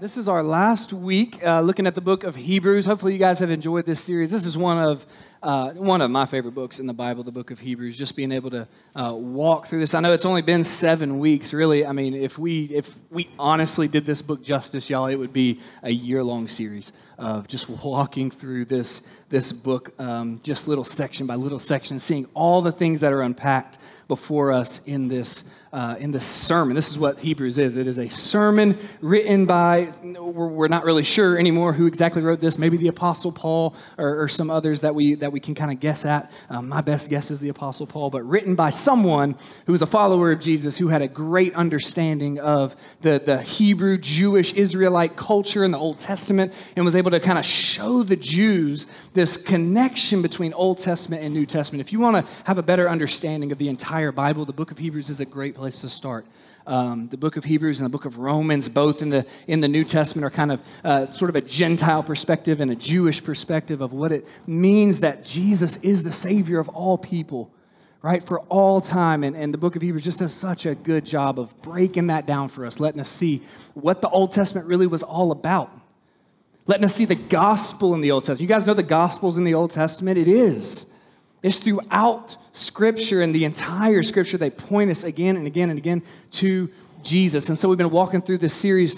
[0.00, 2.84] This is our last week uh, looking at the book of Hebrews.
[2.84, 4.32] Hopefully, you guys have enjoyed this series.
[4.32, 5.06] This is one of
[5.40, 7.96] uh, one of my favorite books in the Bible, the book of Hebrews.
[7.96, 9.94] Just being able to uh, walk through this.
[9.94, 11.52] I know it's only been seven weeks.
[11.52, 15.32] Really, I mean, if we if we honestly did this book justice, y'all, it would
[15.32, 20.84] be a year long series of just walking through this this book, um, just little
[20.84, 25.44] section by little section, seeing all the things that are unpacked before us in this
[25.74, 26.76] uh, in the sermon.
[26.76, 27.76] This is what Hebrews is.
[27.76, 32.58] It is a sermon written by, we're not really sure anymore who exactly wrote this.
[32.58, 35.80] Maybe the Apostle Paul or, or some others that we, that we can kind of
[35.80, 36.30] guess at.
[36.48, 39.34] Um, my best guess is the Apostle Paul, but written by someone
[39.66, 43.98] who was a follower of Jesus who had a great understanding of the, the Hebrew,
[43.98, 48.14] Jewish, Israelite culture in the Old Testament and was able to kind of show the
[48.14, 51.80] Jews this connection between Old Testament and New Testament.
[51.80, 54.78] If you want to have a better understanding of the entire Bible, the book of
[54.78, 56.26] Hebrews is a great place place to start.
[56.66, 59.68] Um, the book of Hebrews and the book of Romans, both in the, in the
[59.68, 63.80] New Testament, are kind of uh, sort of a Gentile perspective and a Jewish perspective
[63.80, 67.50] of what it means that Jesus is the Savior of all people,
[68.02, 69.24] right, for all time.
[69.24, 72.26] And, and the book of Hebrews just does such a good job of breaking that
[72.26, 73.40] down for us, letting us see
[73.72, 75.72] what the Old Testament really was all about,
[76.66, 78.42] letting us see the gospel in the Old Testament.
[78.42, 80.18] You guys know the gospels in the Old Testament?
[80.18, 80.84] It is.
[81.44, 86.02] It's throughout Scripture and the entire Scripture, they point us again and again and again
[86.32, 86.70] to
[87.02, 87.50] Jesus.
[87.50, 88.96] And so we've been walking through this series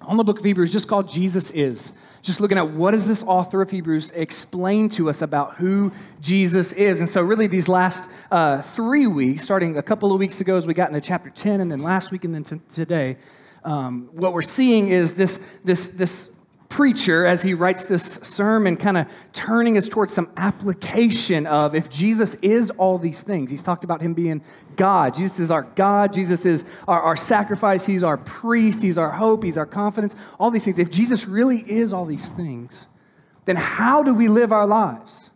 [0.00, 1.90] on the book of Hebrews just called Jesus Is.
[2.22, 6.72] Just looking at what does this author of Hebrews explain to us about who Jesus
[6.74, 7.00] is.
[7.00, 10.68] And so, really, these last uh, three weeks, starting a couple of weeks ago as
[10.68, 13.16] we got into chapter 10, and then last week and then t- today,
[13.64, 16.30] um, what we're seeing is this, this, this
[16.70, 21.90] preacher, as he writes this sermon, kind of turning us towards some application of if
[21.90, 23.50] Jesus is all these things.
[23.50, 24.42] He's talked about him being
[24.76, 25.14] God.
[25.14, 26.14] Jesus is our God.
[26.14, 27.84] Jesus is our, our sacrifice.
[27.84, 28.80] He's our priest.
[28.80, 29.42] He's our hope.
[29.42, 30.14] He's our confidence.
[30.38, 30.78] All these things.
[30.78, 32.86] If Jesus really is all these things,
[33.44, 35.30] then how do we live our lives?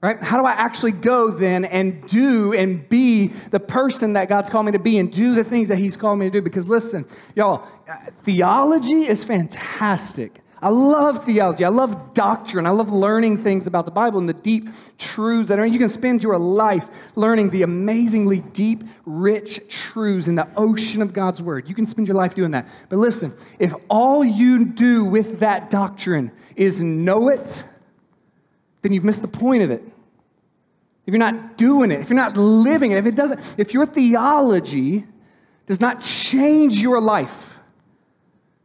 [0.00, 0.22] Right?
[0.22, 4.66] How do I actually go then and do and be the person that God's called
[4.66, 6.42] me to be and do the things that He's called me to do?
[6.42, 10.43] Because listen, y'all, uh, theology is fantastic.
[10.64, 11.62] I love theology.
[11.62, 12.64] I love doctrine.
[12.66, 15.66] I love learning things about the Bible and the deep truths that are.
[15.66, 16.86] You can spend your life
[17.16, 21.68] learning the amazingly deep, rich truths in the ocean of God's Word.
[21.68, 22.66] You can spend your life doing that.
[22.88, 27.62] But listen, if all you do with that doctrine is know it,
[28.80, 29.82] then you've missed the point of it.
[31.06, 33.84] If you're not doing it, if you're not living it, if it doesn't, if your
[33.84, 35.04] theology
[35.66, 37.43] does not change your life,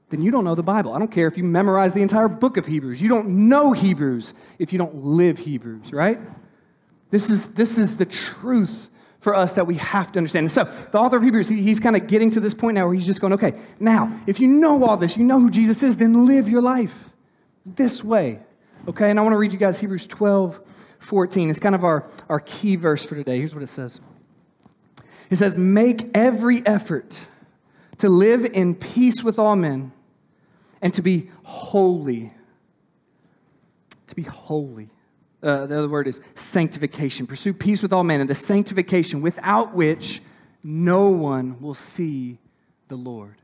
[0.09, 0.93] then you don't know the Bible.
[0.93, 3.01] I don't care if you memorize the entire book of Hebrews.
[3.01, 6.19] You don't know Hebrews if you don't live Hebrews, right?
[7.11, 8.89] This is, this is the truth
[9.19, 10.45] for us that we have to understand.
[10.45, 12.85] And so, the author of Hebrews, he, he's kind of getting to this point now
[12.85, 15.83] where he's just going, okay, now, if you know all this, you know who Jesus
[15.83, 16.95] is, then live your life
[17.65, 18.39] this way,
[18.87, 19.09] okay?
[19.09, 20.59] And I want to read you guys Hebrews 12,
[20.99, 21.49] 14.
[21.49, 23.37] It's kind of our, our key verse for today.
[23.37, 23.99] Here's what it says
[25.29, 27.25] It says, Make every effort
[27.99, 29.91] to live in peace with all men
[30.81, 32.31] and to be holy.
[34.07, 34.89] To be holy.
[35.41, 37.25] Uh, the other word is sanctification.
[37.25, 40.21] Pursue peace with all men and the sanctification without which
[40.63, 42.37] no one will see
[42.89, 43.35] the Lord.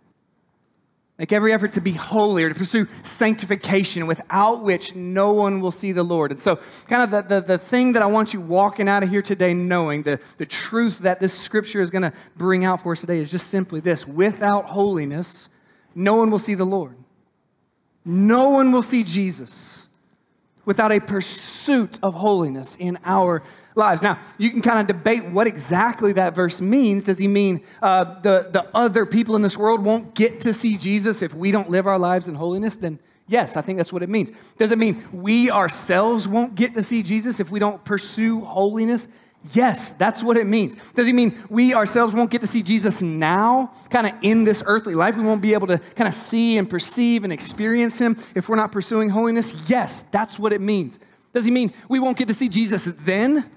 [1.18, 5.72] Make every effort to be holy or to pursue sanctification without which no one will
[5.72, 6.31] see the Lord.
[6.31, 6.59] And so,
[6.90, 9.53] kind of the, the, the thing that I want you walking out of here today
[9.53, 13.19] knowing, the, the truth that this scripture is going to bring out for us today
[13.19, 15.47] is just simply this without holiness,
[15.94, 16.97] no one will see the Lord.
[18.06, 19.88] No one will see Jesus
[20.64, 23.44] without a pursuit of holiness in our
[23.76, 24.02] lives.
[24.02, 27.04] Now, you can kind of debate what exactly that verse means.
[27.04, 30.78] Does he mean uh, the, the other people in this world won't get to see
[30.78, 32.76] Jesus if we don't live our lives in holiness?
[32.76, 34.32] Then, yes, I think that's what it means.
[34.58, 39.08] Does it mean we ourselves won't get to see Jesus if we don't pursue holiness?
[39.54, 40.76] Yes, that's what it means.
[40.96, 44.64] Does it mean we ourselves won't get to see Jesus now, kind of in this
[44.66, 45.16] earthly life?
[45.16, 48.56] We won't be able to kind of see and perceive and experience him if we're
[48.56, 49.53] not pursuing holiness?
[49.68, 51.00] Yes, that's what it means.
[51.34, 53.50] Does he mean we won't get to see Jesus then?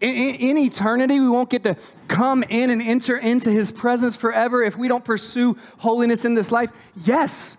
[0.00, 1.76] In, in, in, eternity, we won't get to
[2.06, 6.52] come in and enter into his presence forever if we don't pursue holiness in this
[6.52, 6.70] life?
[6.94, 7.56] Yes.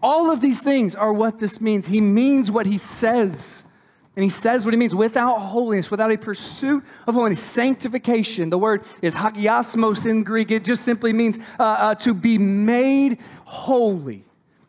[0.00, 1.88] All of these things are what this means.
[1.88, 3.64] He means what he says.
[4.14, 8.50] And he says what he means without holiness, without a pursuit of holiness, sanctification.
[8.50, 10.50] The word is hagiasmos in Greek.
[10.50, 14.24] It just simply means uh, uh, to be made holy.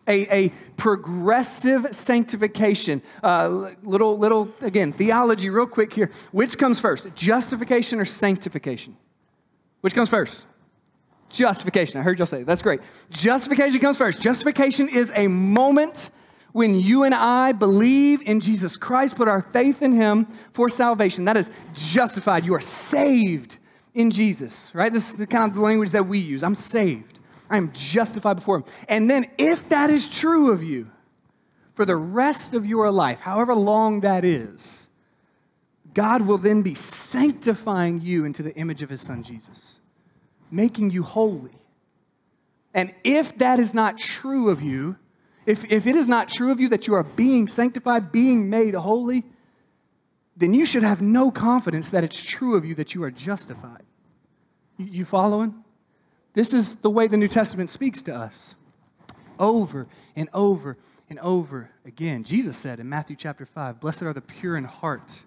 [0.05, 3.01] A, a progressive sanctification.
[3.23, 6.11] Uh, little, little, again, theology, real quick here.
[6.33, 8.97] Which comes first, justification or sanctification?
[9.79, 10.45] Which comes first?
[11.29, 12.01] Justification.
[12.01, 12.43] I heard y'all say.
[12.43, 12.81] That's great.
[13.11, 14.21] Justification comes first.
[14.21, 16.09] Justification is a moment
[16.53, 21.25] when you and I believe in Jesus Christ, put our faith in Him for salvation.
[21.25, 22.45] That is justified.
[22.45, 23.57] You are saved
[23.93, 24.93] in Jesus, right?
[24.93, 26.43] This is the kind of language that we use.
[26.43, 27.19] I'm saved.
[27.49, 28.65] I am justified before Him.
[28.87, 30.89] And then, if that is true of you
[31.73, 34.87] for the rest of your life, however long that is,
[35.93, 39.79] God will then be sanctifying you into the image of His Son Jesus,
[40.51, 41.57] making you holy.
[42.75, 44.97] And if that is not true of you,
[45.45, 48.73] if, if it is not true of you that you are being sanctified, being made
[48.73, 49.23] holy,
[50.35, 53.83] then you should have no confidence that it's true of you that you are justified.
[54.77, 55.53] You, you following?
[56.33, 58.55] This is the way the New Testament speaks to us
[59.37, 60.77] over and over
[61.09, 62.23] and over again.
[62.23, 65.19] Jesus said in Matthew chapter 5, Blessed are the pure in heart,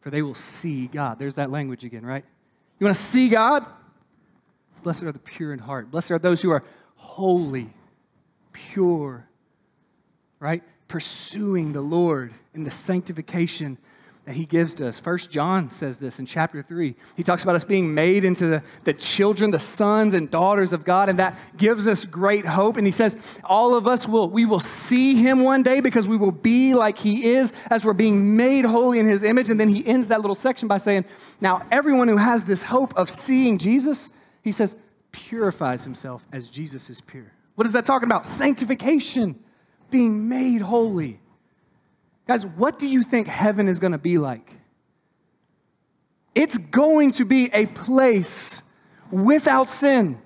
[0.00, 1.18] for they will see God.
[1.18, 2.24] There's that language again, right?
[2.78, 3.64] You want to see God?
[4.82, 5.90] Blessed are the pure in heart.
[5.90, 6.62] Blessed are those who are
[6.96, 7.72] holy,
[8.52, 9.26] pure,
[10.44, 10.62] right?
[10.88, 13.78] Pursuing the Lord in the sanctification
[14.26, 14.98] that he gives to us.
[14.98, 16.94] First John says this in chapter 3.
[17.16, 20.84] He talks about us being made into the, the children, the sons and daughters of
[20.84, 22.76] God, and that gives us great hope.
[22.76, 26.18] And he says, all of us will we will see him one day because we
[26.18, 29.48] will be like he is as we're being made holy in his image.
[29.48, 31.06] And then he ends that little section by saying,
[31.40, 34.10] Now everyone who has this hope of seeing Jesus,
[34.42, 34.76] he says,
[35.10, 37.32] purifies himself as Jesus is pure.
[37.54, 38.26] What is that talking about?
[38.26, 39.40] Sanctification
[39.90, 41.20] being made holy.
[42.26, 44.50] Guys, what do you think heaven is going to be like?
[46.34, 48.62] It's going to be a place
[49.10, 50.20] without sin,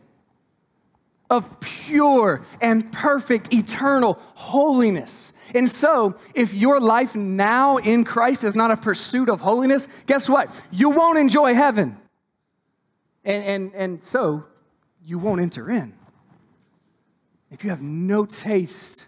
[1.31, 5.33] of pure and perfect eternal holiness.
[5.55, 10.29] And so, if your life now in Christ is not a pursuit of holiness, guess
[10.29, 10.51] what?
[10.71, 11.99] You won't enjoy heaven.
[13.25, 14.45] And, and, and so,
[15.05, 15.95] you won't enter in.
[17.51, 19.07] If you have no taste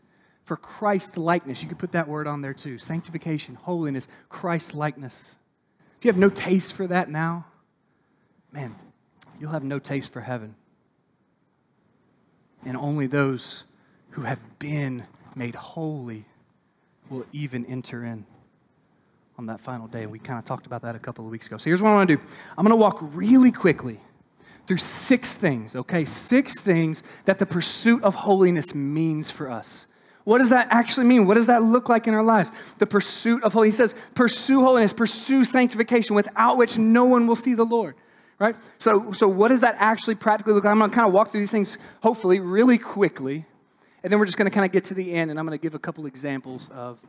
[0.50, 1.62] for Christ likeness.
[1.62, 5.37] You could put that word on there too sanctification, holiness, Christ likeness.
[5.97, 7.47] If you have no taste for that now,
[8.50, 8.75] man,
[9.38, 10.56] you'll have no taste for heaven.
[12.64, 13.62] And only those
[14.11, 15.05] who have been
[15.37, 16.25] made holy
[17.11, 18.26] will even enter in
[19.38, 20.06] on that final day.
[20.06, 21.58] We kind of talked about that a couple of weeks ago.
[21.58, 22.23] So here's what I want to do
[22.58, 24.00] I'm going to walk really quickly
[24.67, 26.05] through six things, okay?
[26.05, 29.87] Six things that the pursuit of holiness means for us.
[30.30, 31.26] What does that actually mean?
[31.26, 32.52] What does that look like in our lives?
[32.78, 33.74] The pursuit of holiness.
[33.74, 37.96] He says, pursue holiness, pursue sanctification, without which no one will see the Lord.
[38.38, 38.54] Right?
[38.78, 40.70] So, so what does that actually practically look like?
[40.70, 43.44] I'm to kind of walk through these things, hopefully, really quickly.
[44.04, 45.74] And then we're just to kind of get to the end, and I'm to give
[45.74, 47.00] a couple examples of,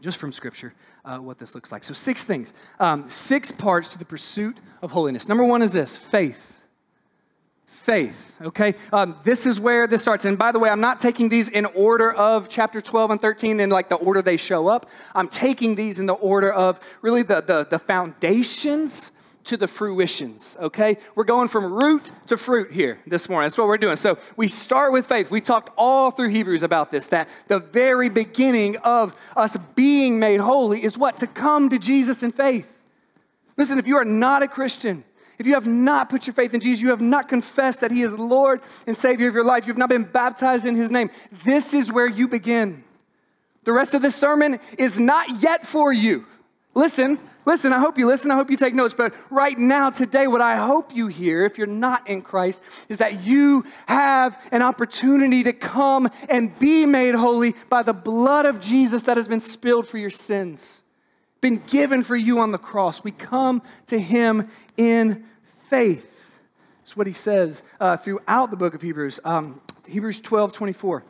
[0.00, 0.72] just from Scripture,
[1.04, 1.84] uh, what this looks like.
[1.84, 5.28] So, six things, um, six parts to the pursuit of holiness.
[5.28, 6.53] Number one is this faith
[7.84, 8.32] faith.
[8.40, 10.24] Okay, um, this is where this starts.
[10.24, 13.60] And by the way, I'm not taking these in order of chapter 12 and 13
[13.60, 14.88] in like the order they show up.
[15.14, 19.12] I'm taking these in the order of really the, the, the foundations
[19.44, 20.96] to the fruitions, okay?
[21.14, 23.44] We're going from root to fruit here this morning.
[23.44, 23.96] That's what we're doing.
[23.96, 25.30] So we start with faith.
[25.30, 30.40] We talked all through Hebrews about this, that the very beginning of us being made
[30.40, 31.18] holy is what?
[31.18, 32.66] To come to Jesus in faith.
[33.58, 35.04] Listen, if you are not a Christian,
[35.38, 38.02] if you have not put your faith in Jesus, you have not confessed that He
[38.02, 41.10] is Lord and Savior of your life, you have not been baptized in His name,
[41.44, 42.84] this is where you begin.
[43.64, 46.26] The rest of this sermon is not yet for you.
[46.74, 48.30] Listen, listen, I hope you listen.
[48.30, 48.94] I hope you take notes.
[48.94, 52.98] But right now, today, what I hope you hear, if you're not in Christ, is
[52.98, 58.60] that you have an opportunity to come and be made holy by the blood of
[58.60, 60.82] Jesus that has been spilled for your sins
[61.44, 63.04] been given for you on the cross.
[63.04, 64.48] We come to him
[64.78, 65.26] in
[65.68, 66.40] faith.
[66.80, 69.20] That's what he says uh, throughout the book of Hebrews.
[69.26, 71.04] Um, Hebrews 12 24.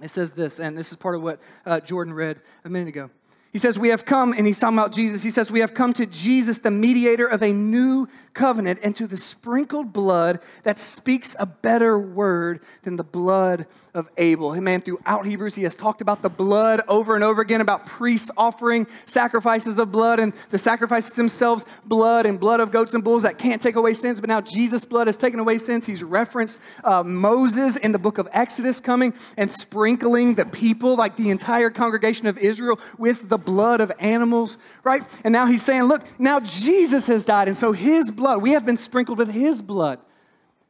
[0.00, 3.10] It says this, and this is part of what uh, Jordan read a minute ago.
[3.52, 5.22] He says, We have come, and he's talking about Jesus.
[5.22, 9.06] He says, We have come to Jesus, the mediator of a new covenant, and to
[9.06, 14.58] the sprinkled blood that speaks a better word than the blood of Abel.
[14.58, 18.30] Man, throughout Hebrews, he has talked about the blood over and over again, about priests
[18.38, 23.22] offering sacrifices of blood, and the sacrifices themselves, blood and blood of goats and bulls
[23.22, 24.18] that can't take away sins.
[24.18, 25.84] But now Jesus' blood has taken away sins.
[25.84, 31.16] He's referenced uh, Moses in the book of Exodus coming and sprinkling the people, like
[31.16, 35.02] the entire congregation of Israel, with the blood of animals, right?
[35.24, 38.64] And now he's saying, look, now Jesus has died, and so his blood, we have
[38.64, 39.98] been sprinkled with his blood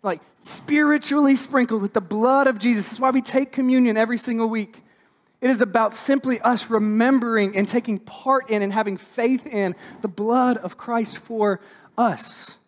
[0.02, 2.84] like spiritually sprinkled with the blood of Jesus.
[2.84, 4.82] This is why we take communion every single week.
[5.40, 10.08] It is about simply us remembering and taking part in and having faith in the
[10.08, 11.60] blood of Christ for
[11.96, 12.58] us.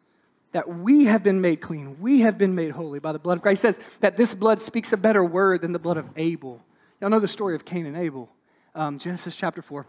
[0.52, 3.42] that we have been made clean, we have been made holy by the blood of
[3.42, 3.62] Christ.
[3.62, 6.62] He says that this blood speaks a better word than the blood of Abel.
[7.00, 8.28] Y'all know the story of Cain and Abel.
[8.72, 9.84] Um, Genesis chapter 4.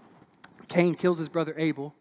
[0.68, 1.94] Cain kills his brother Abel.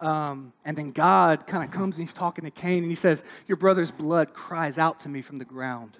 [0.00, 3.22] Um, and then God kind of comes and he's talking to Cain and he says,
[3.46, 5.98] Your brother's blood cries out to me from the ground.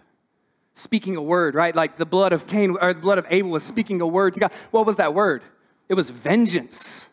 [0.75, 1.75] Speaking a word, right?
[1.75, 4.41] Like the blood of Cain or the blood of Abel was speaking a word to
[4.41, 4.53] God.
[4.71, 5.43] What was that word?
[5.89, 7.07] It was vengeance,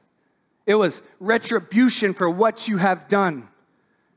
[0.65, 3.49] it was retribution for what you have done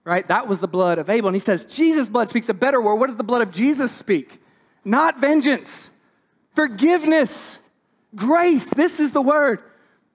[0.04, 0.26] right?
[0.28, 1.28] That was the blood of Abel.
[1.28, 2.96] And he says, Jesus' blood speaks a better word.
[2.96, 4.40] What does the blood of Jesus speak?
[4.84, 5.90] Not vengeance,
[6.54, 7.58] forgiveness,
[8.14, 8.70] grace.
[8.70, 9.60] This is the word.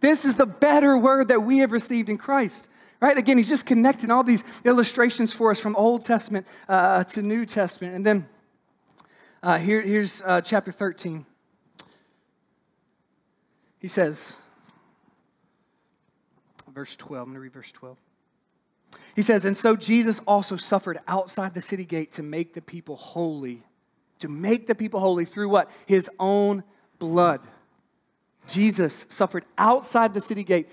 [0.06, 2.70] This is the better word that we have received in Christ.
[3.02, 3.18] Right?
[3.18, 7.44] Again, he's just connecting all these illustrations for us from Old Testament uh, to New
[7.44, 7.96] Testament.
[7.96, 8.30] And then
[9.42, 11.26] uh, here, here's uh, chapter 13.
[13.80, 14.38] He says,
[16.72, 17.98] verse 12, I'm going to read verse 12.
[19.16, 22.96] He says, And so Jesus also suffered outside the city gate to make the people
[22.96, 23.64] holy.
[24.20, 25.72] To make the people holy through what?
[25.88, 26.64] His own
[27.00, 27.42] blood.
[28.48, 30.70] Jesus suffered outside the city gate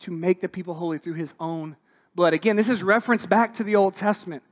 [0.00, 1.76] to make the people holy through his own
[2.14, 2.34] blood.
[2.34, 4.42] Again, this is reference back to the Old Testament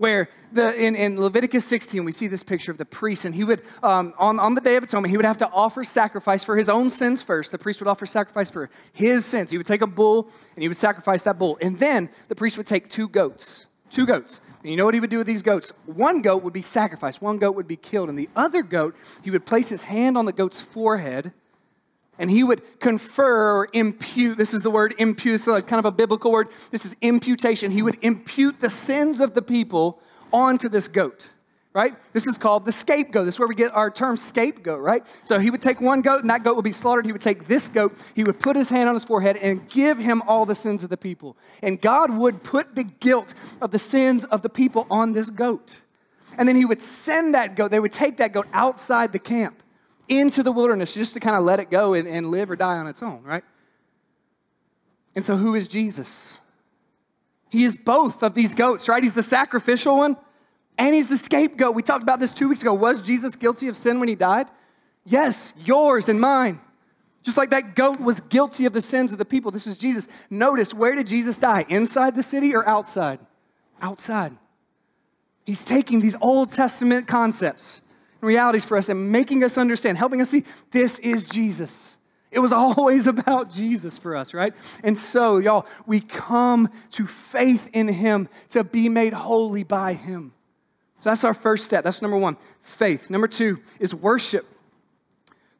[0.00, 3.44] where the, in, in Leviticus 16, we see this picture of the priest, and he
[3.44, 6.56] would, um, on, on the Day of Atonement, he would have to offer sacrifice for
[6.56, 7.52] his own sins first.
[7.52, 9.50] The priest would offer sacrifice for his sins.
[9.50, 11.58] He would take a bull, and he would sacrifice that bull.
[11.60, 14.40] And then the priest would take two goats, two goats.
[14.62, 15.70] And you know what he would do with these goats?
[15.84, 19.30] One goat would be sacrificed, one goat would be killed, and the other goat, he
[19.30, 21.34] would place his hand on the goat's forehead,
[22.20, 24.36] and he would confer or impute.
[24.36, 25.36] This is the word impute.
[25.36, 26.48] It's like kind of a biblical word.
[26.70, 27.70] This is imputation.
[27.70, 29.98] He would impute the sins of the people
[30.30, 31.30] onto this goat,
[31.72, 31.94] right?
[32.12, 33.24] This is called the scapegoat.
[33.24, 35.02] This is where we get our term scapegoat, right?
[35.24, 37.06] So he would take one goat and that goat would be slaughtered.
[37.06, 39.96] He would take this goat, he would put his hand on his forehead and give
[39.96, 41.38] him all the sins of the people.
[41.62, 45.78] And God would put the guilt of the sins of the people on this goat.
[46.36, 49.62] And then he would send that goat, they would take that goat outside the camp
[50.10, 52.76] into the wilderness just to kind of let it go and, and live or die
[52.76, 53.44] on its own, right?
[55.14, 56.38] And so, who is Jesus?
[57.48, 59.02] He is both of these goats, right?
[59.02, 60.16] He's the sacrificial one
[60.78, 61.74] and he's the scapegoat.
[61.74, 62.74] We talked about this two weeks ago.
[62.74, 64.46] Was Jesus guilty of sin when he died?
[65.04, 66.60] Yes, yours and mine.
[67.22, 70.08] Just like that goat was guilty of the sins of the people, this is Jesus.
[70.30, 71.66] Notice, where did Jesus die?
[71.68, 73.18] Inside the city or outside?
[73.82, 74.36] Outside.
[75.44, 77.80] He's taking these Old Testament concepts
[78.20, 81.96] realities for us and making us understand, helping us see this is Jesus.
[82.30, 84.54] It was always about Jesus for us, right?
[84.82, 90.32] And so, y'all, we come to faith in Him to be made holy by Him.
[91.00, 91.82] So that's our first step.
[91.82, 93.08] That's number one, faith.
[93.08, 94.46] Number two is worship.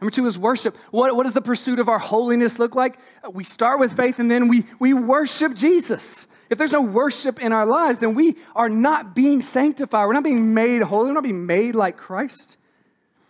[0.01, 0.77] Number two is worship.
[0.91, 2.99] What, what does the pursuit of our holiness look like?
[3.31, 6.27] We start with faith and then we, we worship Jesus.
[6.51, 10.07] If there's no worship in our lives, then we are not being sanctified.
[10.07, 11.07] We're not being made holy.
[11.07, 12.57] We're not being made like Christ.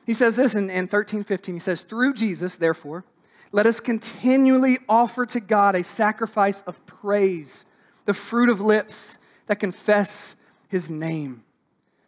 [0.06, 1.54] He says this in, in 13, 15.
[1.54, 3.04] He says, Through Jesus, therefore,
[3.52, 7.66] let us continually offer to God a sacrifice of praise,
[8.06, 10.36] the fruit of lips that confess
[10.68, 11.44] his name.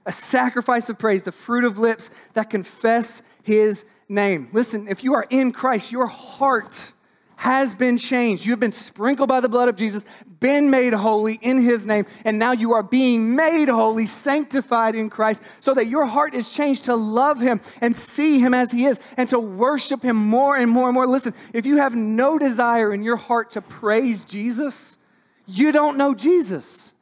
[0.06, 4.48] A sacrifice of praise, the fruit of lips that confess his name.
[4.52, 6.92] Listen, if you are in Christ, your heart
[7.42, 8.46] has been changed.
[8.46, 10.06] You have been sprinkled by the blood of Jesus,
[10.38, 15.10] been made holy in his name, and now you are being made holy, sanctified in
[15.10, 18.86] Christ, so that your heart is changed to love him and see him as he
[18.86, 21.04] is and to worship him more and more and more.
[21.04, 24.96] Listen, if you have no desire in your heart to praise Jesus,
[25.44, 26.94] you don't know Jesus.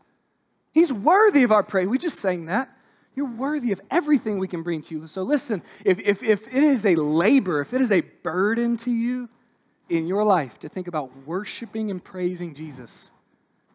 [0.72, 1.86] He's worthy of our praise.
[1.86, 2.74] We just sang that.
[3.14, 5.06] You're worthy of everything we can bring to you.
[5.06, 8.90] So listen, if, if, if it is a labor, if it is a burden to
[8.90, 9.28] you,
[9.90, 13.10] in your life to think about worshiping and praising Jesus,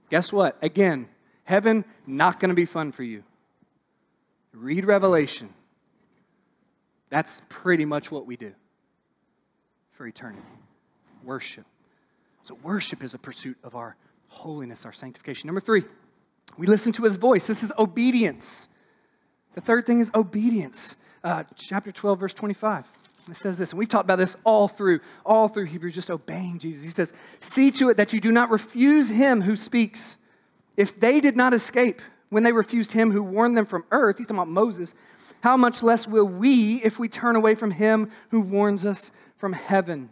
[0.09, 0.57] guess what?
[0.61, 1.07] Again,
[1.43, 3.23] heaven not going to be fun for you.
[4.53, 5.49] Read Revelation.
[7.09, 8.53] That's pretty much what we do
[9.91, 10.41] for eternity.
[11.23, 11.65] Worship.
[12.41, 13.95] So, worship is a pursuit of our
[14.27, 15.47] holiness, our sanctification.
[15.47, 15.83] Number three,
[16.57, 17.47] we listen to his voice.
[17.47, 18.67] This is obedience.
[19.55, 20.95] The third thing is obedience.
[21.23, 22.85] Uh, chapter 12, verse 25.
[23.29, 26.59] It says this, and we've talked about this all through, all through Hebrews, just obeying
[26.59, 26.83] Jesus.
[26.83, 30.17] He says, See to it that you do not refuse him who speaks.
[30.77, 34.27] If they did not escape when they refused him who warned them from earth, he's
[34.27, 34.93] talking about Moses,
[35.41, 39.53] how much less will we if we turn away from him who warns us from
[39.53, 40.09] heaven?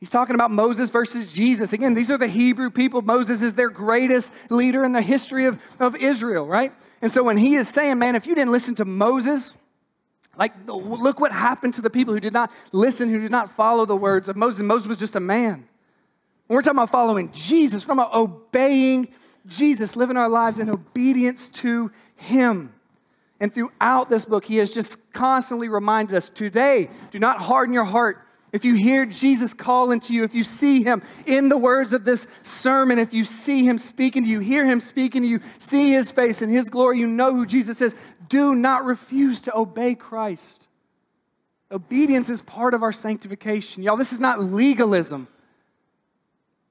[0.00, 1.74] He's talking about Moses versus Jesus.
[1.74, 3.02] Again, these are the Hebrew people.
[3.02, 6.72] Moses is their greatest leader in the history of, of Israel, right?
[7.02, 9.58] And so when he is saying, man, if you didn't listen to Moses,
[10.40, 13.84] like, look what happened to the people who did not listen, who did not follow
[13.84, 14.62] the words of Moses.
[14.62, 15.68] Moses was just a man.
[16.46, 19.08] When we're talking about following Jesus, we're talking about obeying
[19.46, 22.72] Jesus, living our lives in obedience to Him.
[23.38, 27.84] And throughout this book, He has just constantly reminded us today, do not harden your
[27.84, 28.26] heart.
[28.52, 32.04] If you hear Jesus calling to you, if you see him in the words of
[32.04, 35.92] this sermon, if you see him speaking to you, hear him speaking to you, see
[35.92, 37.94] his face and his glory, you know who Jesus is,
[38.30, 40.68] do not refuse to obey Christ.
[41.70, 43.82] Obedience is part of our sanctification.
[43.82, 45.28] Y'all, this is not legalism.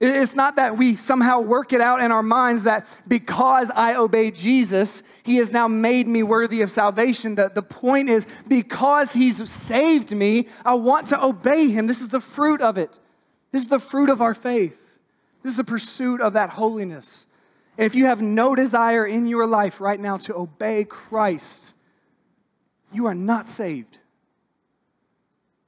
[0.02, 4.32] It's not that we somehow work it out in our minds that because I obey
[4.32, 7.36] Jesus, he has now made me worthy of salvation.
[7.36, 11.88] The, the point is, because he's saved me, I want to obey him.
[11.88, 12.98] This is the fruit of it.
[13.52, 15.00] This is the fruit of our faith.
[15.44, 17.26] This is the pursuit of that holiness.
[17.80, 21.74] And if you have no desire in your life right now to obey Christ,
[22.92, 23.98] you are not saved.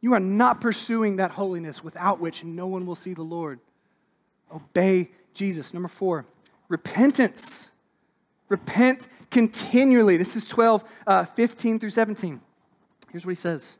[0.01, 3.61] You are not pursuing that holiness without which no one will see the Lord.
[4.53, 5.73] Obey Jesus.
[5.73, 6.25] Number four,
[6.67, 7.69] repentance.
[8.49, 10.17] Repent continually.
[10.17, 12.41] This is 12, uh, 15 through 17.
[13.09, 13.77] Here's what he says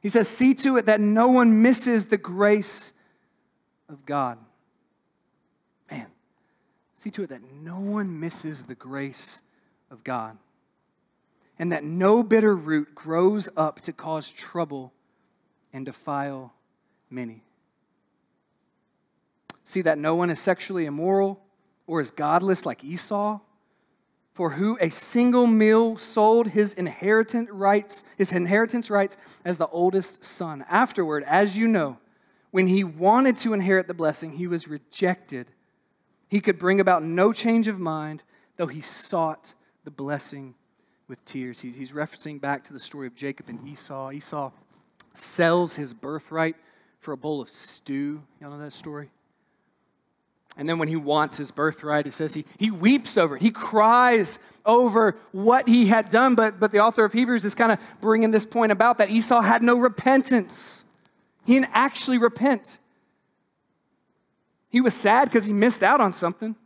[0.00, 2.92] He says, See to it that no one misses the grace
[3.88, 4.38] of God.
[7.02, 9.40] See to it that no one misses the grace
[9.90, 10.38] of God,
[11.58, 14.92] and that no bitter root grows up to cause trouble
[15.72, 16.52] and defile
[17.10, 17.42] many.
[19.64, 21.42] See that no one is sexually immoral
[21.88, 23.40] or is godless like Esau,
[24.32, 30.24] for who a single meal sold his inheritance rights, his inheritance rights as the oldest
[30.24, 30.64] son.
[30.70, 31.98] Afterward, as you know,
[32.52, 35.48] when he wanted to inherit the blessing, he was rejected.
[36.32, 38.22] He could bring about no change of mind,
[38.56, 39.52] though he sought
[39.84, 40.54] the blessing
[41.06, 41.60] with tears.
[41.60, 44.10] He's referencing back to the story of Jacob and Esau.
[44.12, 44.50] Esau
[45.12, 46.56] sells his birthright
[47.00, 48.22] for a bowl of stew.
[48.40, 49.10] Y'all know that story?
[50.56, 53.42] And then when he wants his birthright, it says he, he weeps over it.
[53.42, 56.34] He cries over what he had done.
[56.34, 59.42] But, but the author of Hebrews is kind of bringing this point about that Esau
[59.42, 60.84] had no repentance.
[61.44, 62.78] He didn't actually repent.
[64.72, 66.56] He was sad because he missed out on something.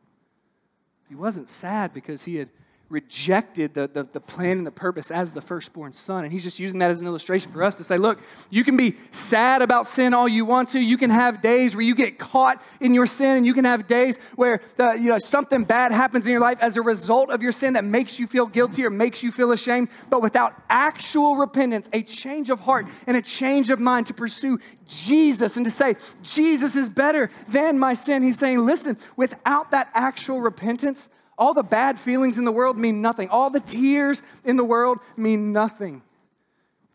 [1.08, 2.48] He wasn't sad because he had
[2.88, 6.22] rejected the, the, the, plan and the purpose as the firstborn son.
[6.22, 8.76] And he's just using that as an illustration for us to say, look, you can
[8.76, 10.80] be sad about sin all you want to.
[10.80, 13.88] You can have days where you get caught in your sin, and you can have
[13.88, 17.42] days where the, you know, something bad happens in your life as a result of
[17.42, 19.88] your sin that makes you feel guilty or makes you feel ashamed.
[20.08, 24.60] But without actual repentance, a change of heart, and a change of mind to pursue
[24.86, 29.90] Jesus and to say, Jesus is better than my sin, he's saying, listen, without that
[29.92, 33.28] actual repentance, all the bad feelings in the world mean nothing.
[33.28, 36.02] All the tears in the world mean nothing.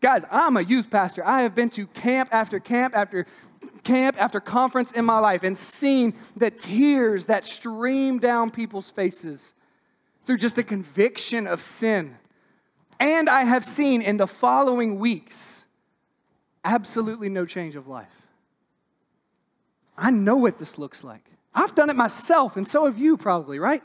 [0.00, 1.24] Guys, I'm a youth pastor.
[1.24, 3.26] I have been to camp after camp after
[3.84, 9.54] camp after conference in my life and seen the tears that stream down people's faces
[10.24, 12.16] through just a conviction of sin.
[12.98, 15.64] And I have seen in the following weeks
[16.64, 18.08] absolutely no change of life.
[19.96, 21.24] I know what this looks like.
[21.54, 23.82] I've done it myself, and so have you probably, right?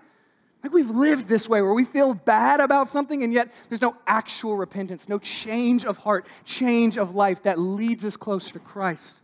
[0.63, 3.95] Like we've lived this way where we feel bad about something and yet there's no
[4.05, 9.21] actual repentance, no change of heart, change of life that leads us closer to Christ.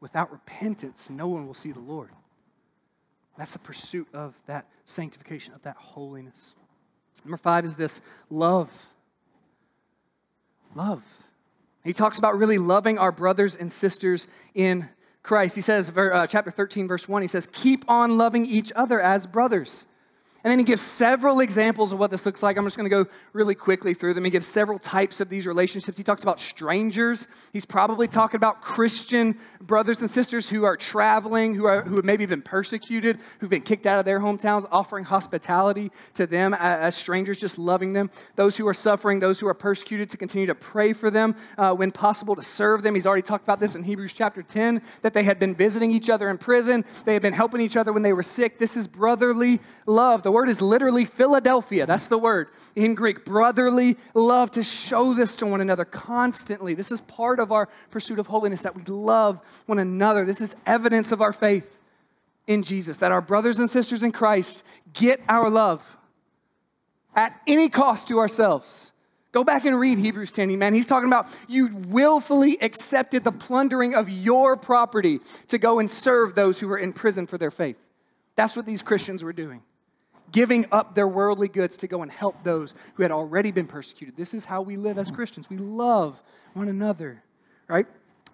[0.00, 2.10] Without repentance, no one will see the Lord.
[3.38, 6.54] That's a pursuit of that sanctification, of that holiness.
[7.24, 8.70] Number five is this love.
[10.74, 11.02] Love.
[11.84, 14.88] He talks about really loving our brothers and sisters in
[15.22, 15.54] Christ.
[15.54, 19.26] He says, uh, chapter 13, verse 1, he says, Keep on loving each other as
[19.26, 19.86] brothers.
[20.42, 22.56] And then he gives several examples of what this looks like.
[22.56, 24.24] I'm just going to go really quickly through them.
[24.24, 25.98] He gives several types of these relationships.
[25.98, 27.28] He talks about strangers.
[27.52, 32.04] He's probably talking about Christian brothers and sisters who are traveling, who, are, who have
[32.04, 36.96] maybe been persecuted, who've been kicked out of their hometowns, offering hospitality to them as
[36.96, 38.10] strangers, just loving them.
[38.36, 41.74] Those who are suffering, those who are persecuted, to continue to pray for them uh,
[41.74, 42.94] when possible, to serve them.
[42.94, 46.08] He's already talked about this in Hebrews chapter 10, that they had been visiting each
[46.08, 48.58] other in prison, they had been helping each other when they were sick.
[48.58, 50.22] This is brotherly love.
[50.30, 51.86] The word is literally Philadelphia.
[51.86, 53.24] That's the word in Greek.
[53.24, 56.72] Brotherly love to show this to one another constantly.
[56.72, 60.24] This is part of our pursuit of holiness that we love one another.
[60.24, 61.76] This is evidence of our faith
[62.46, 64.62] in Jesus, that our brothers and sisters in Christ
[64.92, 65.84] get our love
[67.16, 68.92] at any cost to ourselves.
[69.32, 70.74] Go back and read Hebrews 10, man.
[70.74, 76.36] He's talking about you willfully accepted the plundering of your property to go and serve
[76.36, 77.78] those who were in prison for their faith.
[78.36, 79.62] That's what these Christians were doing
[80.32, 84.16] giving up their worldly goods to go and help those who had already been persecuted.
[84.16, 85.50] This is how we live as Christians.
[85.50, 86.22] We love
[86.54, 87.22] one another,
[87.68, 87.86] right?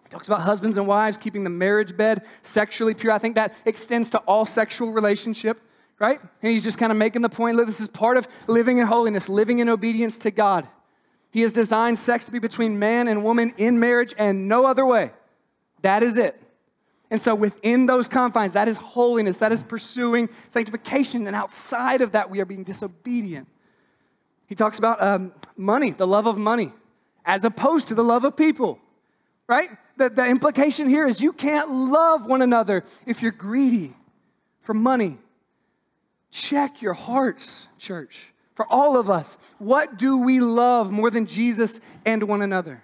[0.04, 3.12] He talks about husbands and wives keeping the marriage bed sexually pure.
[3.12, 5.60] I think that extends to all sexual relationship,
[5.98, 6.20] right?
[6.20, 8.86] And he's just kind of making the point that this is part of living in
[8.86, 10.68] holiness, living in obedience to God.
[11.30, 14.86] He has designed sex to be between man and woman in marriage and no other
[14.86, 15.10] way.
[15.82, 16.40] That is it.
[17.10, 21.26] And so, within those confines, that is holiness, that is pursuing sanctification.
[21.26, 23.46] And outside of that, we are being disobedient.
[24.46, 26.72] He talks about um, money, the love of money,
[27.24, 28.78] as opposed to the love of people,
[29.46, 29.70] right?
[29.96, 33.94] The, the implication here is you can't love one another if you're greedy
[34.62, 35.18] for money.
[36.30, 38.32] Check your hearts, church.
[38.54, 42.82] For all of us, what do we love more than Jesus and one another?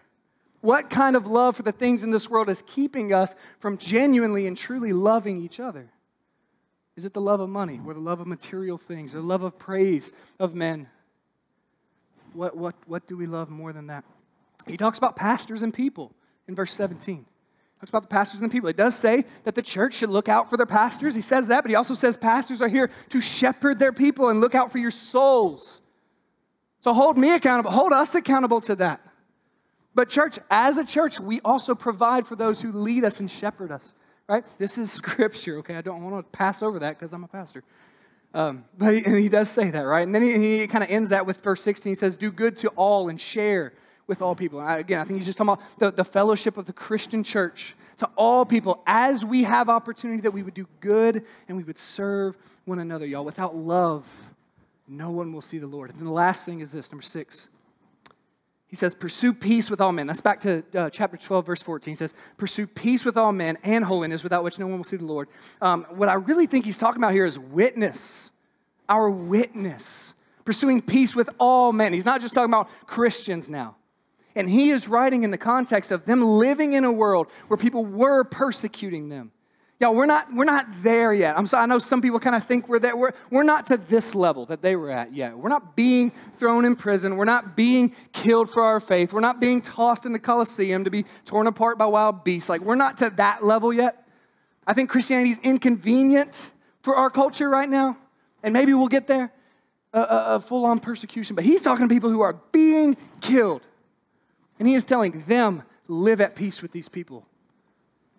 [0.62, 4.46] What kind of love for the things in this world is keeping us from genuinely
[4.46, 5.90] and truly loving each other?
[6.96, 9.42] Is it the love of money or the love of material things or the love
[9.42, 10.88] of praise of men?
[12.32, 14.04] What, what, what do we love more than that?
[14.68, 16.14] He talks about pastors and people
[16.46, 17.16] in verse 17.
[17.16, 18.68] He talks about the pastors and the people.
[18.68, 21.16] It does say that the church should look out for their pastors.
[21.16, 24.40] He says that, but he also says pastors are here to shepherd their people and
[24.40, 25.82] look out for your souls.
[26.82, 29.00] So hold me accountable, hold us accountable to that.
[29.94, 33.70] But, church, as a church, we also provide for those who lead us and shepherd
[33.70, 33.94] us,
[34.28, 34.44] right?
[34.58, 35.76] This is scripture, okay?
[35.76, 37.62] I don't want to pass over that because I'm a pastor.
[38.34, 40.02] Um, but he, he, does say that, right?
[40.02, 41.90] And then he, he kind of ends that with verse 16.
[41.90, 43.74] He says, Do good to all and share
[44.06, 44.58] with all people.
[44.58, 47.76] I, again, I think he's just talking about the, the fellowship of the Christian church
[47.98, 51.78] to all people as we have opportunity that we would do good and we would
[51.78, 53.24] serve one another, y'all.
[53.24, 54.06] Without love,
[54.88, 55.90] no one will see the Lord.
[55.90, 57.48] And then the last thing is this number six
[58.72, 60.06] he says, Pursue peace with all men.
[60.06, 61.92] That's back to uh, chapter 12, verse 14.
[61.92, 64.96] He says, Pursue peace with all men and holiness, without which no one will see
[64.96, 65.28] the Lord.
[65.60, 68.30] Um, what I really think he's talking about here is witness,
[68.88, 70.14] our witness.
[70.46, 71.92] Pursuing peace with all men.
[71.92, 73.76] He's not just talking about Christians now.
[74.34, 77.84] And he is writing in the context of them living in a world where people
[77.84, 79.32] were persecuting them.
[79.82, 81.36] Y'all, we're not, we're not there yet.
[81.36, 82.96] I'm sorry, I know some people kind of think we're there.
[82.96, 85.36] We're, we're not to this level that they were at yet.
[85.36, 87.16] We're not being thrown in prison.
[87.16, 89.12] We're not being killed for our faith.
[89.12, 92.48] We're not being tossed in the Colosseum to be torn apart by wild beasts.
[92.48, 94.06] Like, we're not to that level yet.
[94.68, 97.98] I think Christianity is inconvenient for our culture right now,
[98.44, 99.32] and maybe we'll get there,
[99.92, 101.34] uh, uh, uh, a, a, a full on persecution.
[101.34, 103.62] But he's talking to people who are being killed,
[104.60, 107.26] and he is telling them, live at peace with these people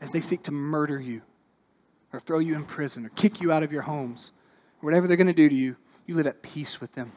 [0.02, 1.22] as they seek to murder you
[2.14, 4.32] or throw you in prison or kick you out of your homes,
[4.82, 7.12] or whatever they're going to do to you, you live at peace with them.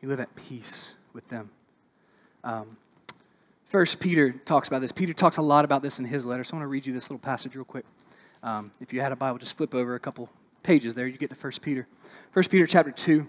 [0.00, 1.50] You live at peace with them.
[2.44, 2.76] Um,
[3.64, 4.92] First Peter talks about this.
[4.92, 6.92] Peter talks a lot about this in his letter, so I want to read you
[6.92, 7.86] this little passage real quick.
[8.42, 10.28] Um, if you had a Bible, just flip over a couple
[10.62, 11.06] pages there.
[11.06, 11.88] You get to First Peter.
[12.32, 13.26] First Peter chapter 2.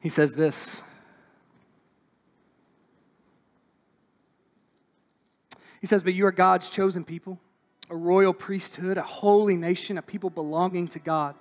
[0.00, 0.82] He says this.
[5.80, 7.40] He says, But you are God's chosen people
[7.90, 11.34] a royal priesthood, a holy nation, a people belonging to God,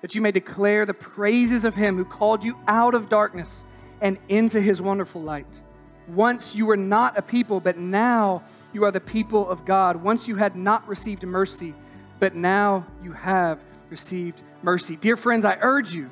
[0.00, 3.64] that you may declare the praises of him who called you out of darkness
[4.00, 5.60] and into his wonderful light.
[6.08, 9.96] Once you were not a people, but now you are the people of God.
[9.96, 11.74] Once you had not received mercy,
[12.18, 14.96] but now you have received mercy.
[14.96, 16.10] Dear friends, I urge you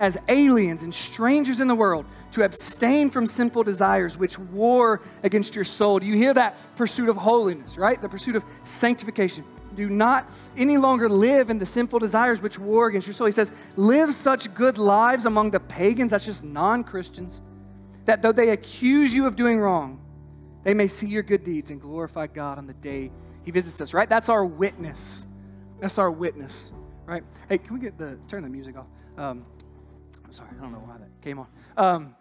[0.00, 5.54] as aliens and strangers in the world to abstain from sinful desires which war against
[5.54, 5.98] your soul.
[5.98, 8.00] Do you hear that pursuit of holiness, right?
[8.00, 9.44] The pursuit of sanctification.
[9.74, 13.26] Do not any longer live in the sinful desires which war against your soul.
[13.26, 17.42] He says, live such good lives among the pagans, that's just non Christians,
[18.04, 20.00] that though they accuse you of doing wrong,
[20.64, 23.10] they may see your good deeds and glorify God on the day
[23.44, 24.08] He visits us, right?
[24.08, 25.26] That's our witness.
[25.80, 26.72] That's our witness,
[27.06, 27.22] right?
[27.48, 28.86] Hey, can we get the, turn the music off?
[29.16, 29.44] Um,
[30.30, 31.46] sorry, I don't know why that came on.
[31.76, 32.16] Um,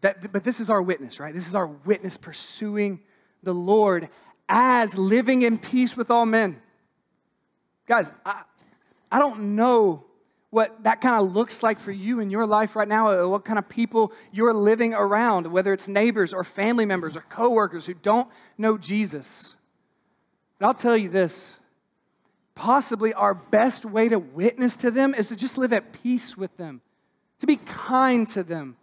[0.00, 1.34] that, but this is our witness, right?
[1.34, 3.00] This is our witness pursuing
[3.42, 4.08] the Lord
[4.48, 6.60] as living in peace with all men.
[7.86, 8.42] Guys, I,
[9.10, 10.04] I don't know
[10.50, 13.58] what that kind of looks like for you in your life right now, what kind
[13.58, 18.28] of people you're living around, whether it's neighbors or family members or coworkers who don't
[18.58, 19.54] know Jesus.
[20.58, 21.56] But I'll tell you this
[22.56, 26.54] possibly our best way to witness to them is to just live at peace with
[26.56, 26.82] them
[27.40, 28.76] to be kind to them.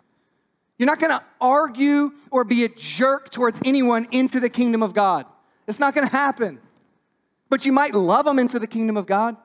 [0.77, 4.93] You're not going to argue or be a jerk towards anyone into the kingdom of
[4.93, 5.25] God.
[5.67, 6.59] It's not going to happen.
[7.49, 9.37] But you might love them into the kingdom of God.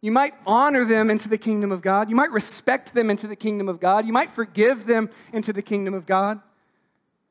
[0.00, 2.10] You might honor them into the kingdom of God.
[2.10, 4.06] You might respect them into the kingdom of God.
[4.06, 6.40] You might forgive them into the kingdom of God.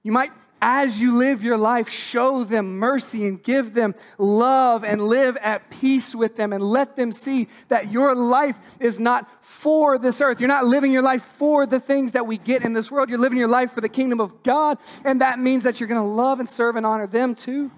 [0.02, 0.32] You might,
[0.66, 5.70] as you live your life, show them mercy and give them love and live at
[5.70, 10.40] peace with them and let them see that your life is not for this earth.
[10.40, 13.10] You're not living your life for the things that we get in this world.
[13.10, 16.02] You're living your life for the kingdom of God, and that means that you're going
[16.02, 17.70] to love and serve and honor them too.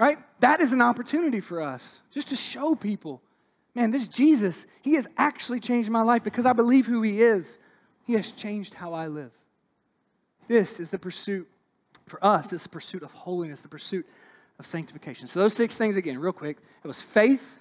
[0.00, 0.16] Right?
[0.40, 3.20] That is an opportunity for us just to show people
[3.74, 7.58] man, this Jesus, he has actually changed my life because I believe who he is.
[8.04, 9.32] He has changed how I live.
[10.46, 11.48] This is the pursuit
[12.06, 14.06] for us, it's the pursuit of holiness, the pursuit
[14.58, 15.26] of sanctification.
[15.26, 16.58] So, those six things again, real quick.
[16.82, 17.58] It was faith.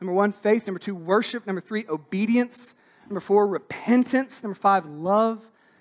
[0.00, 0.66] Number one, faith.
[0.66, 1.46] Number two, worship.
[1.46, 2.74] Number three, obedience.
[3.08, 4.42] Number four, repentance.
[4.42, 5.38] Number five, love.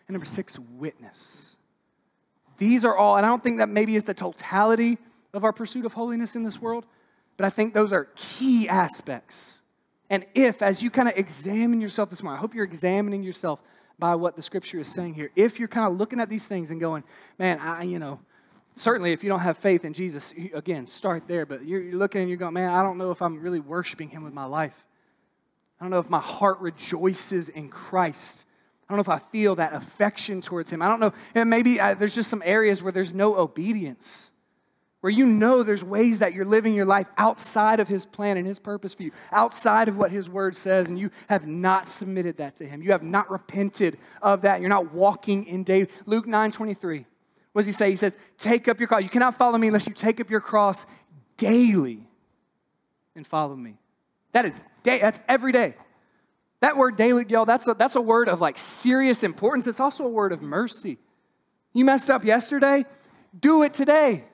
[0.07, 1.57] And number six, witness.
[2.57, 4.97] These are all, and I don't think that maybe is the totality
[5.33, 6.85] of our pursuit of holiness in this world,
[7.35, 9.61] but I think those are key aspects.
[10.09, 13.59] And if, as you kind of examine yourself this morning, I hope you're examining yourself
[13.99, 15.31] by what the scripture is saying here.
[15.35, 17.03] If you're kind of looking at these things and going,
[17.39, 18.19] man, I, you know,
[18.75, 21.45] certainly if you don't have faith in Jesus, again, start there.
[21.45, 24.09] But you're, you're looking and you're going, man, I don't know if I'm really worshiping
[24.09, 24.85] Him with my life.
[25.79, 28.45] I don't know if my heart rejoices in Christ.
[28.87, 30.81] I don't know if I feel that affection towards Him.
[30.81, 31.13] I don't know.
[31.35, 34.31] And maybe I, there's just some areas where there's no obedience
[35.01, 38.47] where you know there's ways that you're living your life outside of His plan and
[38.47, 42.37] His purpose for you, outside of what His Word says, and you have not submitted
[42.37, 42.81] that to Him.
[42.81, 44.59] You have not repented of that.
[44.59, 45.87] You're not walking in day.
[46.05, 47.05] Luke 9 23.
[47.53, 47.89] What does He say?
[47.91, 49.03] He says, Take up your cross.
[49.03, 50.85] You cannot follow me unless you take up your cross
[51.37, 52.07] daily
[53.15, 53.77] and follow me.
[54.31, 55.75] That is day, that's every day.
[56.59, 59.67] That word daily, y'all, that's a, that's a word of like serious importance.
[59.67, 60.97] It's also a word of mercy.
[61.73, 62.85] You messed up yesterday,
[63.39, 64.25] do it today.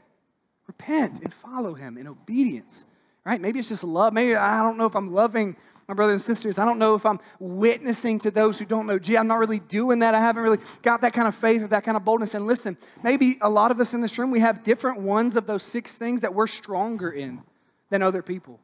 [0.68, 2.86] Repent and follow him in obedience,
[3.26, 3.40] right?
[3.40, 4.14] Maybe it's just love.
[4.14, 5.56] Maybe I don't know if I'm loving
[5.88, 6.58] my brothers and sisters.
[6.58, 8.98] I don't know if I'm witnessing to those who don't know.
[8.98, 10.16] Gee, I'm not really doing that.
[10.16, 12.34] I haven't really got that kind of faith or that kind of boldness.
[12.34, 15.46] And listen, maybe a lot of us in this room, we have different ones of
[15.46, 17.42] those six things that we're stronger in
[17.90, 18.60] than other people.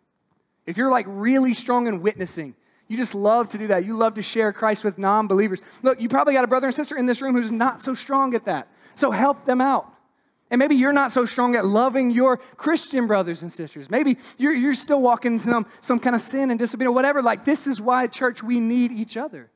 [0.66, 2.56] If you're like really strong in witnessing,
[2.88, 3.86] you just love to do that.
[3.86, 5.62] You love to share Christ with non believers.
[5.84, 8.34] Look, you probably got a brother and sister in this room who's not so strong
[8.34, 8.68] at that.
[8.96, 9.94] So help them out.
[10.52, 13.90] And maybe you're not so strong at loving your Christian brothers and sisters.
[13.90, 17.22] Maybe you're, you're still walking some, some kind of sin and disobedience, or whatever.
[17.22, 19.52] Like, this is why, church, we need each other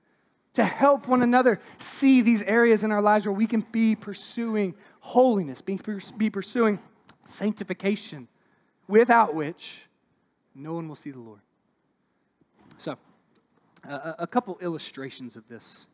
[0.54, 4.76] to help one another see these areas in our lives where we can be pursuing
[5.00, 5.80] holiness, be,
[6.18, 6.80] be pursuing
[7.26, 8.28] sanctification,
[8.88, 9.82] without which
[10.54, 11.42] no one will see the Lord.
[12.78, 12.98] So,
[13.84, 15.88] a couple illustrations of this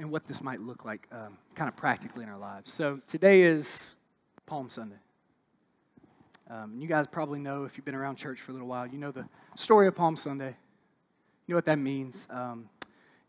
[0.00, 2.72] and what this might look like um, kind of practically in our lives.
[2.72, 3.94] So today is
[4.46, 4.96] Palm Sunday.
[6.48, 8.98] Um, you guys probably know, if you've been around church for a little while, you
[8.98, 10.56] know the story of Palm Sunday.
[11.46, 12.26] You know what that means.
[12.30, 12.70] Um,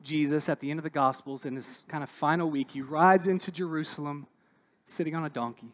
[0.01, 3.27] Jesus, at the end of the Gospels, in his kind of final week, he rides
[3.27, 4.25] into Jerusalem
[4.85, 5.73] sitting on a donkey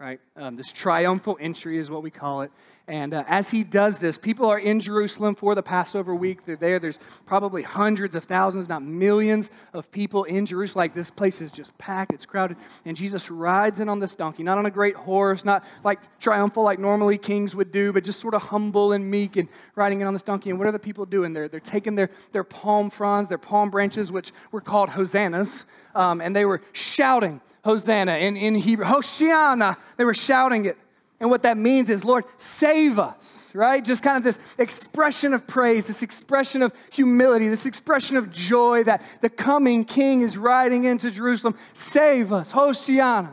[0.00, 0.20] right?
[0.36, 2.52] Um, this triumphal entry is what we call it.
[2.86, 6.46] And uh, as he does this, people are in Jerusalem for the Passover week.
[6.46, 6.78] They're there.
[6.78, 10.84] There's probably hundreds of thousands, not millions of people in Jerusalem.
[10.84, 12.56] Like this place is just packed, it's crowded.
[12.84, 16.62] And Jesus rides in on this donkey, not on a great horse, not like triumphal
[16.62, 20.06] like normally kings would do, but just sort of humble and meek and riding in
[20.06, 20.50] on this donkey.
[20.50, 21.32] And what are the people doing?
[21.32, 26.20] They're, they're taking their, their palm fronds, their palm branches, which were called hosannas, um,
[26.20, 28.12] and they were shouting Hosanna.
[28.12, 30.78] In, in Hebrew, Hoshiana, they were shouting it.
[31.20, 33.84] And what that means is, Lord, save us, right?
[33.84, 38.84] Just kind of this expression of praise, this expression of humility, this expression of joy
[38.84, 41.56] that the coming king is riding into Jerusalem.
[41.72, 43.32] Save us, Hoshiana.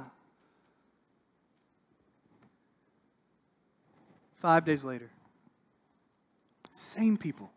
[4.41, 5.09] Five days later,
[6.71, 7.51] same people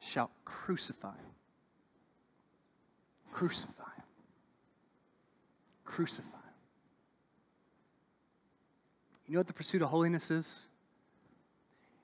[0.00, 1.14] shout, Crucify.
[3.32, 3.79] Crucify
[5.90, 6.24] crucify
[9.26, 10.66] You know what the pursuit of holiness is?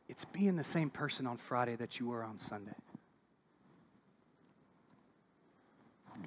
[0.09, 2.75] It's being the same person on Friday that you were on Sunday.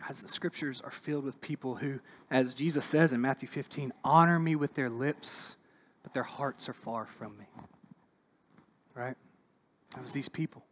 [0.05, 4.39] Guys, the scriptures are filled with people who, as Jesus says in Matthew 15, honor
[4.39, 5.55] me with their lips,
[6.03, 7.45] but their hearts are far from me.
[8.93, 9.15] Right?
[9.95, 10.63] That was these people.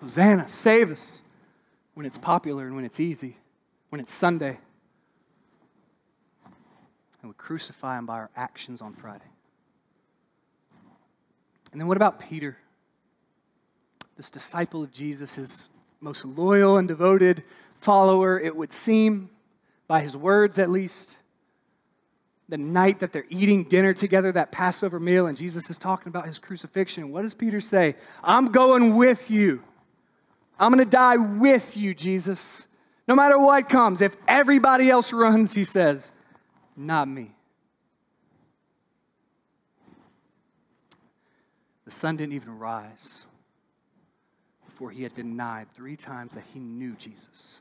[0.00, 1.22] Hosanna, save us
[1.94, 3.38] when it's popular and when it's easy,
[3.88, 4.58] when it's Sunday
[7.22, 9.24] and we crucify him by our actions on Friday.
[11.72, 12.56] And then what about Peter?
[14.16, 15.68] This disciple of Jesus, his
[16.00, 17.42] most loyal and devoted
[17.80, 19.30] follower, it would seem,
[19.86, 21.16] by his words at least.
[22.48, 26.26] The night that they're eating dinner together, that Passover meal, and Jesus is talking about
[26.26, 27.12] his crucifixion.
[27.12, 27.94] What does Peter say?
[28.24, 29.62] I'm going with you.
[30.58, 32.66] I'm going to die with you, Jesus.
[33.06, 36.12] No matter what comes, if everybody else runs, he says,
[36.80, 37.30] not me.
[41.84, 43.26] The sun didn't even rise
[44.64, 47.60] before he had denied three times that he knew Jesus.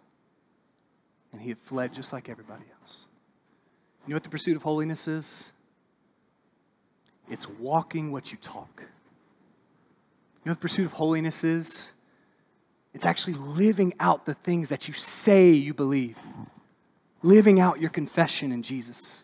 [1.32, 3.06] And he had fled just like everybody else.
[4.06, 5.52] You know what the pursuit of holiness is?
[7.30, 8.70] It's walking what you talk.
[8.78, 8.86] You
[10.46, 11.90] know what the pursuit of holiness is?
[12.94, 16.18] It's actually living out the things that you say you believe,
[17.22, 19.24] living out your confession in Jesus.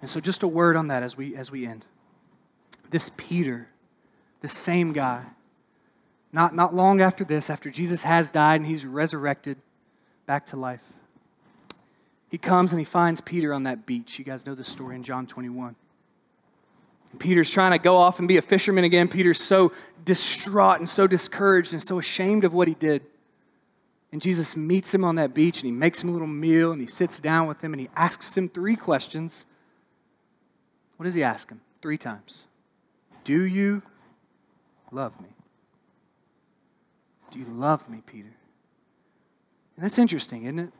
[0.00, 1.84] And so, just a word on that as we, as we end.
[2.90, 3.68] This Peter,
[4.40, 5.22] the same guy,
[6.32, 9.58] not, not long after this, after Jesus has died and he's resurrected
[10.26, 10.82] back to life,
[12.30, 14.18] he comes and he finds Peter on that beach.
[14.18, 15.76] You guys know the story in John 21.
[17.18, 19.06] Peter's trying to go off and be a fisherman again.
[19.06, 19.72] Peter's so
[20.04, 23.02] distraught and so discouraged and so ashamed of what he did.
[24.12, 26.80] And Jesus meets him on that beach and he makes him a little meal and
[26.80, 29.46] he sits down with him and he asks him three questions.
[30.98, 31.62] What does he ask him?
[31.80, 32.44] Three times.
[33.24, 33.82] Do you
[34.90, 35.28] love me?
[37.30, 38.28] Do you love me, Peter?
[39.76, 40.70] And that's interesting, isn't it?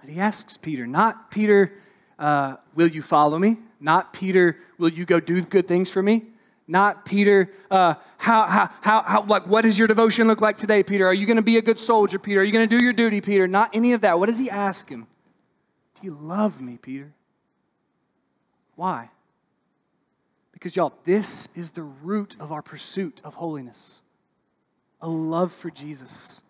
[0.00, 1.72] And he asks Peter, not Peter,
[2.18, 3.58] uh, will you follow me?
[3.80, 6.24] Not Peter, will you go do good things for me?
[6.66, 10.82] Not Peter, uh, how, how, how, how, like, what does your devotion look like today,
[10.82, 11.06] Peter?
[11.06, 12.40] Are you going to be a good soldier, Peter?
[12.40, 13.46] Are you going to do your duty, Peter?
[13.46, 14.18] Not any of that.
[14.18, 15.06] What does he ask him?
[16.00, 17.12] Do you love me, Peter?
[18.76, 19.10] Why?
[20.52, 24.00] Because, y'all, this is the root of our pursuit of holiness
[25.02, 26.40] a love for Jesus.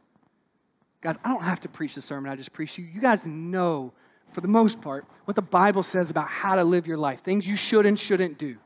[1.00, 2.84] Guys, I don't have to preach the sermon I just preached you.
[2.84, 3.92] You guys know
[4.34, 7.48] for the most part, what the Bible says about how to live your life, things
[7.48, 8.56] you should and shouldn't do.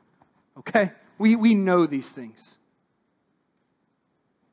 [0.58, 0.90] Okay?
[1.18, 2.57] We, we know these things.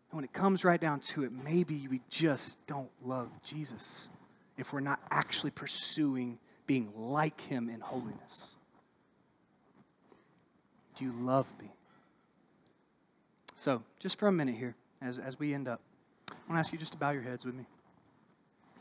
[0.10, 4.10] And when it comes right down to it, maybe we just don't love Jesus
[4.58, 8.56] if we're not actually pursuing being like him in holiness.
[10.96, 11.70] Do you love me?
[13.56, 15.80] So, just for a minute here, as, as we end up,
[16.30, 17.66] I want to ask you just to bow your heads with me.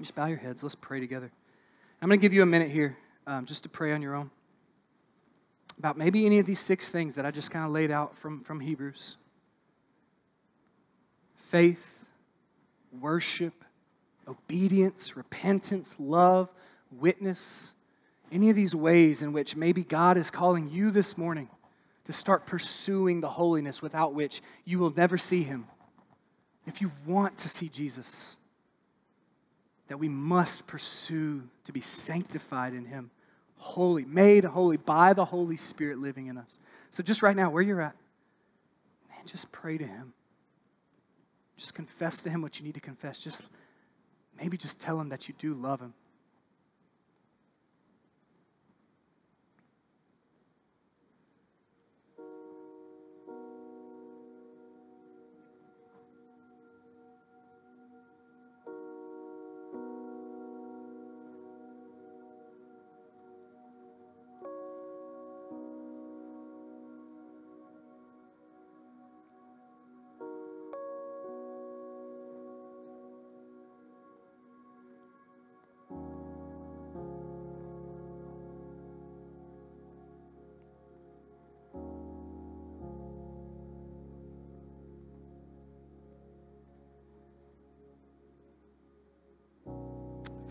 [0.01, 0.63] Just bow your heads.
[0.63, 1.31] Let's pray together.
[2.01, 4.31] I'm going to give you a minute here um, just to pray on your own
[5.79, 8.43] about maybe any of these six things that I just kind of laid out from,
[8.43, 9.17] from Hebrews
[11.51, 12.05] faith,
[13.01, 13.65] worship,
[14.27, 16.49] obedience, repentance, love,
[16.91, 17.75] witness.
[18.33, 21.49] Any of these ways in which maybe God is calling you this morning
[22.07, 25.67] to start pursuing the holiness without which you will never see Him.
[26.67, 28.37] If you want to see Jesus,
[29.89, 33.11] that we must pursue to be sanctified in Him,
[33.65, 36.59] holy, made holy by the Holy Spirit living in us.
[36.91, 37.97] So, just right now, where you're at,
[39.09, 40.13] man, just pray to Him.
[41.57, 43.19] Just confess to Him what you need to confess.
[43.19, 43.45] Just
[44.39, 45.95] maybe just tell Him that you do love Him.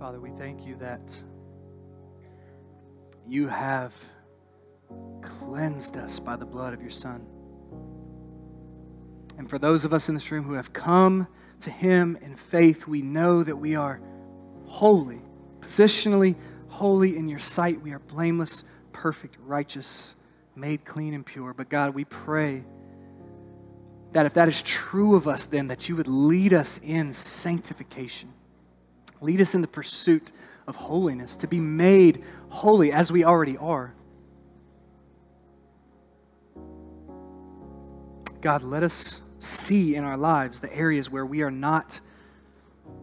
[0.04, 1.24] Father, we thank you that
[3.26, 3.94] you have
[5.22, 7.26] cleansed us by the blood of your Son.
[9.38, 11.26] And for those of us in this room who have come
[11.62, 14.02] to Him in faith, we know that we are
[14.66, 15.22] holy,
[15.62, 16.36] positionally
[16.68, 17.82] holy in your sight.
[17.82, 20.16] We are blameless, perfect, righteous,
[20.54, 21.54] made clean and pure.
[21.54, 22.66] But God, we pray
[24.12, 28.34] that if that is true of us, then that you would lead us in sanctification
[29.24, 30.32] Lead us in the pursuit
[30.68, 33.94] of holiness, to be made holy as we already are.
[38.42, 42.02] God, let us see in our lives the areas where we are not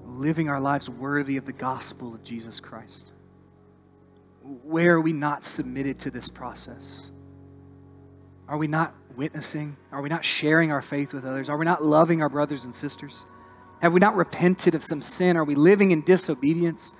[0.04, 3.12] living our lives worthy of the gospel of Jesus Christ.
[4.42, 7.10] Where are we not submitted to this process?
[8.46, 9.76] Are we not witnessing?
[9.90, 11.48] Are we not sharing our faith with others?
[11.48, 13.24] Are we not loving our brothers and sisters?
[13.80, 15.36] Have we not repented of some sin?
[15.36, 16.92] Are we living in disobedience?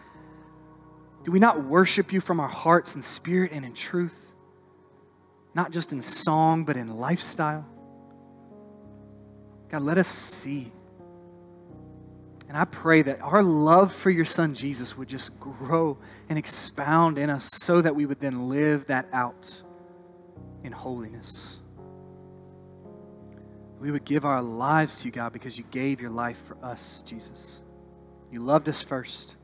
[1.25, 4.17] Do we not worship you from our hearts in spirit and in truth?
[5.55, 7.67] Not just in song, but in lifestyle?
[9.69, 10.73] God, let us see.
[12.49, 17.17] And I pray that our love for your son Jesus would just grow and expound
[17.17, 19.63] in us so that we would then live that out
[20.65, 21.60] in holiness.
[23.81, 27.03] We would give our lives to you, God, because you gave your life for us,
[27.07, 27.63] Jesus.
[28.31, 29.37] You loved us first.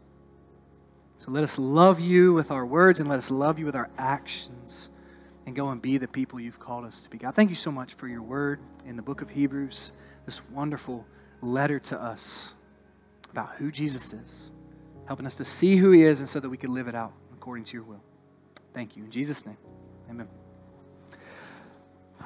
[1.18, 3.88] So let us love you with our words and let us love you with our
[3.96, 4.90] actions
[5.46, 7.16] and go and be the people you've called us to be.
[7.16, 9.92] God, thank you so much for your word in the book of Hebrews,
[10.26, 11.06] this wonderful
[11.40, 12.52] letter to us
[13.30, 14.52] about who Jesus is,
[15.06, 17.12] helping us to see who he is and so that we can live it out
[17.32, 18.02] according to your will.
[18.74, 19.04] Thank you.
[19.04, 19.56] In Jesus' name,
[20.10, 20.28] amen.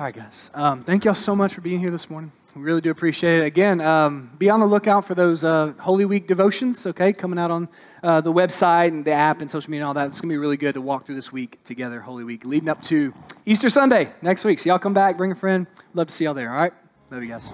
[0.00, 0.50] All right, guys.
[0.54, 2.32] Um, thank y'all so much for being here this morning.
[2.56, 3.44] We really do appreciate it.
[3.44, 7.50] Again, um, be on the lookout for those uh, Holy Week devotions, okay, coming out
[7.50, 7.68] on
[8.02, 10.06] uh, the website and the app and social media and all that.
[10.06, 12.70] It's going to be really good to walk through this week together, Holy Week, leading
[12.70, 13.12] up to
[13.44, 14.58] Easter Sunday next week.
[14.58, 15.66] So y'all come back, bring a friend.
[15.92, 16.72] Love to see y'all there, all right?
[17.10, 17.52] Love you guys.